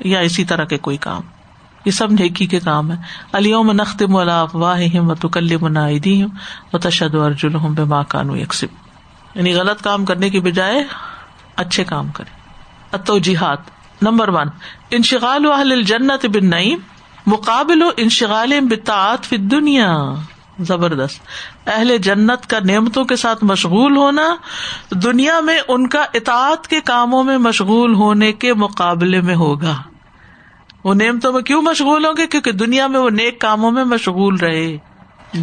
یا 0.00 0.18
اسی 0.18 0.44
طرح 0.44 0.64
کے 0.64 0.78
کوئی 0.78 0.96
کام۔ 0.96 1.22
یہ 1.84 1.90
سب 1.90 2.10
نیکی 2.10 2.46
کے 2.46 2.60
کام 2.60 2.92
ہے 2.92 2.96
علیوم 3.32 3.72
نخت 3.72 4.02
ملاف 4.02 4.56
واہ 4.56 4.80
و 4.94 5.14
تکل 5.14 5.56
منادی 5.60 6.22
ہوں 6.22 6.30
و 6.72 6.78
تشد 6.78 7.14
ارجن 7.14 7.54
ہوں 7.54 7.70
بے 7.70 7.84
ماں 7.84 8.02
کانو 8.08 8.36
یکسب۔ 8.36 8.66
یعنی 9.34 9.54
غلط 9.54 9.82
کام 9.82 10.04
کرنے 10.04 10.30
کی 10.30 10.40
بجائے 10.40 10.84
اچھے 11.56 11.84
کام 11.84 12.08
کرے 12.08 12.30
اتو 12.92 13.18
جہاد 13.18 13.56
نمبر 14.02 14.28
ون، 14.28 14.48
انشغال 14.90 15.46
اہل 15.46 15.82
جنت 15.82 16.26
بن 16.26 16.50
نعیم 16.50 16.78
مقابل 17.26 17.82
و 17.82 17.90
انشغال 17.96 18.60
بتاعت 18.60 19.24
فی 19.24 19.36
دنیا 19.36 19.92
زبردست۔ 20.58 21.20
اہل 21.66 21.96
جنت 21.98 22.46
کا 22.46 22.58
نعمتوں 22.64 23.04
کے 23.04 23.16
ساتھ 23.16 23.44
مشغول 23.44 23.96
ہونا، 23.96 24.36
دنیا 24.90 25.40
میں 25.40 25.58
ان 25.68 25.88
کا 25.88 26.04
اطاعت 26.14 26.68
کے 26.68 26.80
کاموں 26.80 27.24
میں 27.24 27.38
مشغول 27.38 27.94
ہونے 27.94 28.32
کے 28.32 28.54
مقابلے 28.54 29.20
میں 29.20 29.34
ہوگا۔ 29.34 29.82
وہ 30.84 30.94
نعمتوں 30.94 31.32
میں 31.32 31.42
کیوں 31.42 31.62
مشغول 31.62 32.04
ہوں 32.04 32.12
گے؟ 32.16 32.26
کیونکہ 32.26 32.52
دنیا 32.52 32.86
میں 32.86 33.00
وہ 33.00 33.10
نیک 33.10 33.40
کاموں 33.40 33.70
میں 33.70 33.84
مشغول 33.84 34.36
رہے۔ 34.36 34.78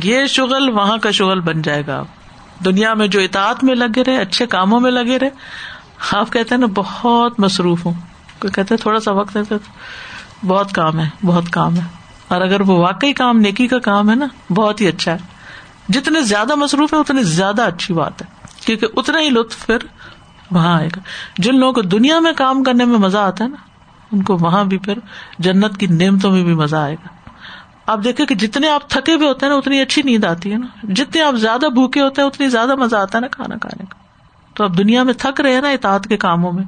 یہ 0.03 0.25
شغل 0.25 0.69
وہاں 0.69 0.97
کا 0.97 1.11
شغل 1.11 1.39
بن 1.39 1.61
جائے 1.61 1.87
گا۔ 1.87 2.03
دنیا 2.65 2.93
میں 2.93 3.07
جو 3.07 3.19
اطاعت 3.19 3.63
میں 3.63 3.75
لگے 3.75 4.03
رہے، 4.03 4.17
اچھے 4.17 4.47
کاموں 4.47 4.79
میں 4.79 4.91
لگے 4.91 5.19
رہے، 5.19 5.29
آپ 6.11 6.31
کہتے 6.31 6.55
ہیں 6.55 6.59
نا، 6.59 6.67
بہت 6.75 7.39
مصروف 7.39 7.85
ہوں۔ 7.85 7.93
کہتے 8.39 8.77
تھوڑا 8.77 8.99
سا 8.99 9.11
وقت 9.11 9.37
ہے 9.37 9.55
بہت 10.47 10.71
کام 10.71 10.99
ہے، 10.99 11.09
بہت 11.25 11.43
کام 11.51 11.75
ہے۔ 11.75 12.02
اور 12.33 12.41
اگر 12.41 12.61
وہ 12.61 12.79
واقعی 12.79 13.13
کام 13.13 13.37
نیکی 13.37 13.67
کا 13.67 13.79
کام 13.79 14.09
ہے 14.09 14.15
نا، 14.15 14.25
بہت 14.49 14.81
ہی 14.81 14.87
اچھا 14.87 15.11
ہے۔ 15.11 15.17
جتنے 15.89 16.21
زیادہ 16.21 16.55
مصروف 16.55 16.93
ہے 16.93 16.99
اتنی 16.99 17.23
زیادہ 17.23 17.61
اچھی 17.61 17.93
بات 17.93 18.21
ہے۔ 18.21 18.27
کیونکہ 18.65 18.87
اتنا 18.95 19.19
ہی 19.19 19.29
لطف 19.29 19.65
پھر 19.65 19.77
وہاں 20.51 20.77
آئے 20.77 20.87
گا۔ 20.87 20.99
جن 21.37 21.55
لوگوں 21.55 21.73
کو 21.73 21.81
دنیا 21.81 22.19
میں 22.19 22.31
کام 22.37 22.63
کرنے 22.63 22.85
میں 22.85 22.97
مزہ 22.97 23.17
آتا 23.17 23.43
ہے 23.43 23.49
نا، 23.49 23.55
ان 24.11 24.23
کو 24.23 24.37
وہاں 24.37 24.63
بھی 24.63 24.77
پھر 24.77 24.97
جنت 25.39 25.77
کی 25.77 25.87
نعمتوں 25.87 26.31
میں 26.31 26.43
بھی 26.43 26.53
مزہ 26.53 26.75
آئے 26.75 26.93
گا۔ 26.93 27.07
آپ 27.85 27.99
دیکھیں 28.03 28.25
کہ 28.25 28.35
جتنے 28.35 28.69
آپ 28.69 28.89
تھکے 28.89 29.13
ہوئے 29.13 29.27
ہوتے 29.27 29.45
ہیں 29.45 29.53
نا، 29.53 29.57
اتنی 29.57 29.81
اچھی 29.81 30.01
نیند 30.01 30.23
آتی 30.23 30.53
ہے 30.53 30.57
نا۔ 30.57 30.67
جتنے 30.83 31.21
آپ 31.21 31.35
زیادہ 31.35 31.65
بھوکے 31.69 32.01
ہوتے 32.01 32.21
ہیں، 32.21 32.29
اتنی 32.29 32.49
زیادہ 32.49 32.75
مزہ 32.75 32.95
آتا 32.95 33.17
ہے 33.17 33.21
نا 33.21 33.27
کھانا 33.27 33.55
کھانے 33.57 33.85
کا۔ 33.89 33.95
تو 34.53 34.63
آپ 34.63 34.77
دنیا 34.77 35.03
میں 35.03 35.13
تھک 35.13 35.41
رہے 35.41 35.53
ہیں 35.53 35.61
نا 35.61 35.69
اطاعت 35.69 36.07
کے 36.07 36.17
کاموں 36.17 36.51
میں 36.51 36.63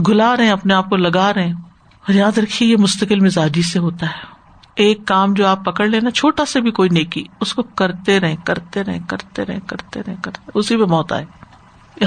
گلا 0.00 0.36
رہے 0.36 0.44
ہیں، 0.44 0.52
اپنے 0.52 0.74
آپ 0.74 0.90
کو 0.90 0.96
لگا 0.96 1.34
رہے 1.34 1.44
ہیں۔ 1.44 1.54
اور 1.98 2.12
یاد 2.12 2.38
رکھیے، 2.38 2.68
یہ 2.68 2.76
مستقل 2.76 3.20
مزاجی 3.20 3.62
سے 3.62 3.78
ہوتا 3.78 4.06
ہے۔ 4.06 4.37
ایک 4.78 4.98
کام 5.06 5.34
جو 5.34 5.46
آپ 5.46 5.64
پکڑ 5.64 5.86
لینا، 5.86 6.10
چھوٹا 6.10 6.44
سے 6.44 6.60
بھی 6.60 6.70
کوئی 6.70 6.88
نیکی، 6.88 7.24
اس 7.40 7.54
کو 7.54 7.62
کرتے 7.62 8.20
رہے 8.20 8.36
کرتے 8.44 8.84
رہے 8.84 8.98
کرتے 9.08 9.44
رہے 9.44 9.58
کرتے 9.66 10.00
رہے 10.06 10.14
کرتے 10.22 10.50
اسی 10.54 10.76
پہ 10.76 10.82
موت 10.82 11.12
آئے۔ 11.12 11.24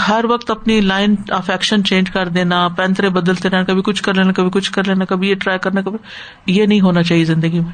ہر 0.08 0.26
وقت 0.30 0.52
اپنی 0.52 0.82
لائن 0.82 1.16
آف 1.32 1.50
ایکشن 1.50 1.84
چینج 1.84 2.12
کر 2.12 2.28
دینا، 2.28 2.68
پینترے 2.68 3.10
بدلتے 3.10 3.50
رہنا، 3.50 3.64
کبھی 3.64 3.82
کچھ 3.82 4.04
کر 4.04 4.14
لینا، 4.14 4.32
کبھی 4.32 4.50
کچھ 4.50 4.72
کر 4.72 4.84
لینا، 4.88 5.06
کبھی 5.06 5.30
یہ 5.30 5.36
ٹرائی 5.36 5.60
کرنا، 5.60 5.82
کبھی۔ 5.82 5.98
یہ 6.46 6.66
نہیں 6.66 6.82
ہونا 6.82 7.04
چاہیے 7.04 7.26
زندگی 7.26 7.60
میں۔ 7.60 7.72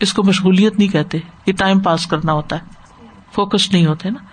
اس 0.00 0.12
کو 0.12 0.22
مشغولیت 0.22 0.78
نہیں 0.78 0.88
کہتے۔ 0.88 1.18
یہ 1.46 1.52
ٹائم 1.52 1.80
پاس 1.80 2.06
کرنا 2.06 2.32
ہوتا 2.32 2.56
ہے۔ 2.56 2.60
فوکس 3.34 3.72
نہیں 3.72 3.86
ہوتے 3.86 4.10
نا۔ 4.10 4.24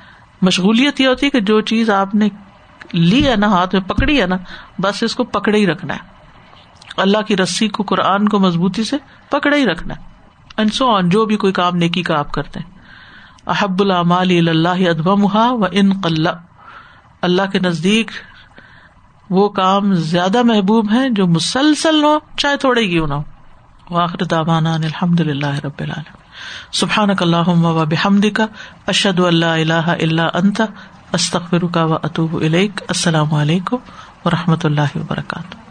مشغولیت 0.42 1.02
یہ 1.02 1.08
ہوتی 1.08 1.26
ہے 1.26 1.32
کہ 1.32 1.40
جو 1.40 1.62
چیز 1.62 1.90
آپ 1.90 2.16
نے 2.16 2.30
لی 2.94 3.28
ہے 3.28 3.36
نا، 3.36 3.48
ہاتھ 3.48 3.76
میں 3.76 3.84
پکڑی 3.84 4.22
ہے 4.22 4.26
نا، 4.26 4.36
بس 4.82 5.04
اس 5.04 5.16
کو 5.16 5.24
پکڑے 5.24 5.58
ہی 5.58 5.68
رکھنا 5.68 5.94
ہے۔ 5.94 6.17
اللہ 6.98 7.22
کی 7.22 7.38
رسی 7.38 7.68
کو 7.68 7.84
قرآن 7.84 8.30
کو 8.30 8.40
مضبوطی 8.40 8.84
سے 8.84 8.98
پکڑے 9.30 9.60
ہی 9.60 9.66
رکھنا 9.66 9.94
اینڈ 10.58 10.74
سو 10.74 10.96
آن 10.96 11.10
جو 11.10 11.26
بھی 11.26 11.38
کوئی 11.38 11.54
کام 11.54 11.76
نیکی 11.76 12.04
کا 12.04 12.20
آپ 12.20 12.34
کرتے 12.34 12.60
ہیں۔ 12.60 12.72
احب 13.48 13.82
العمال 13.82 14.50
اللہ 14.50 14.90
ادب 14.90 15.08
و 15.08 15.66
ان 15.72 16.02
قلع 16.02 16.32
اللہ 17.22 17.52
کے 17.52 17.60
نزدیک 17.60 18.12
وہ 19.30 19.50
کام 19.50 19.94
زیادہ 19.94 20.44
محبوب 20.44 20.92
ہے 20.92 21.10
جو 21.10 21.28
مسلسل 21.28 22.04
ہو، 22.04 22.20
چاہے 22.38 22.58
تھوڑے 22.58 22.82
ہی 22.82 23.06
نہ 23.06 23.14
ہو۔ 23.14 23.24
واخر 23.90 24.24
داوانا 24.24 24.74
الحمد 24.76 25.20
للہ 25.20 25.54
رب 25.64 25.80
العالم 25.80 26.16
سبحان 26.72 27.10
اللہ 27.20 27.50
و 27.50 27.86
بحمد 27.86 28.26
کا 28.34 28.46
اشد 28.88 29.20
اللہ 29.20 29.46
اللہ 29.46 29.90
اللہ 30.02 30.30
انت 30.34 30.62
استخر 31.14 31.66
کا 31.68 31.84
و 31.84 31.94
اطوب 31.94 32.36
السلام 32.42 33.34
علیکم 33.34 33.78
و 34.26 34.30
رحمۃ 34.30 34.64
اللہ 34.64 34.98
وبرکاتہ۔ 34.98 35.67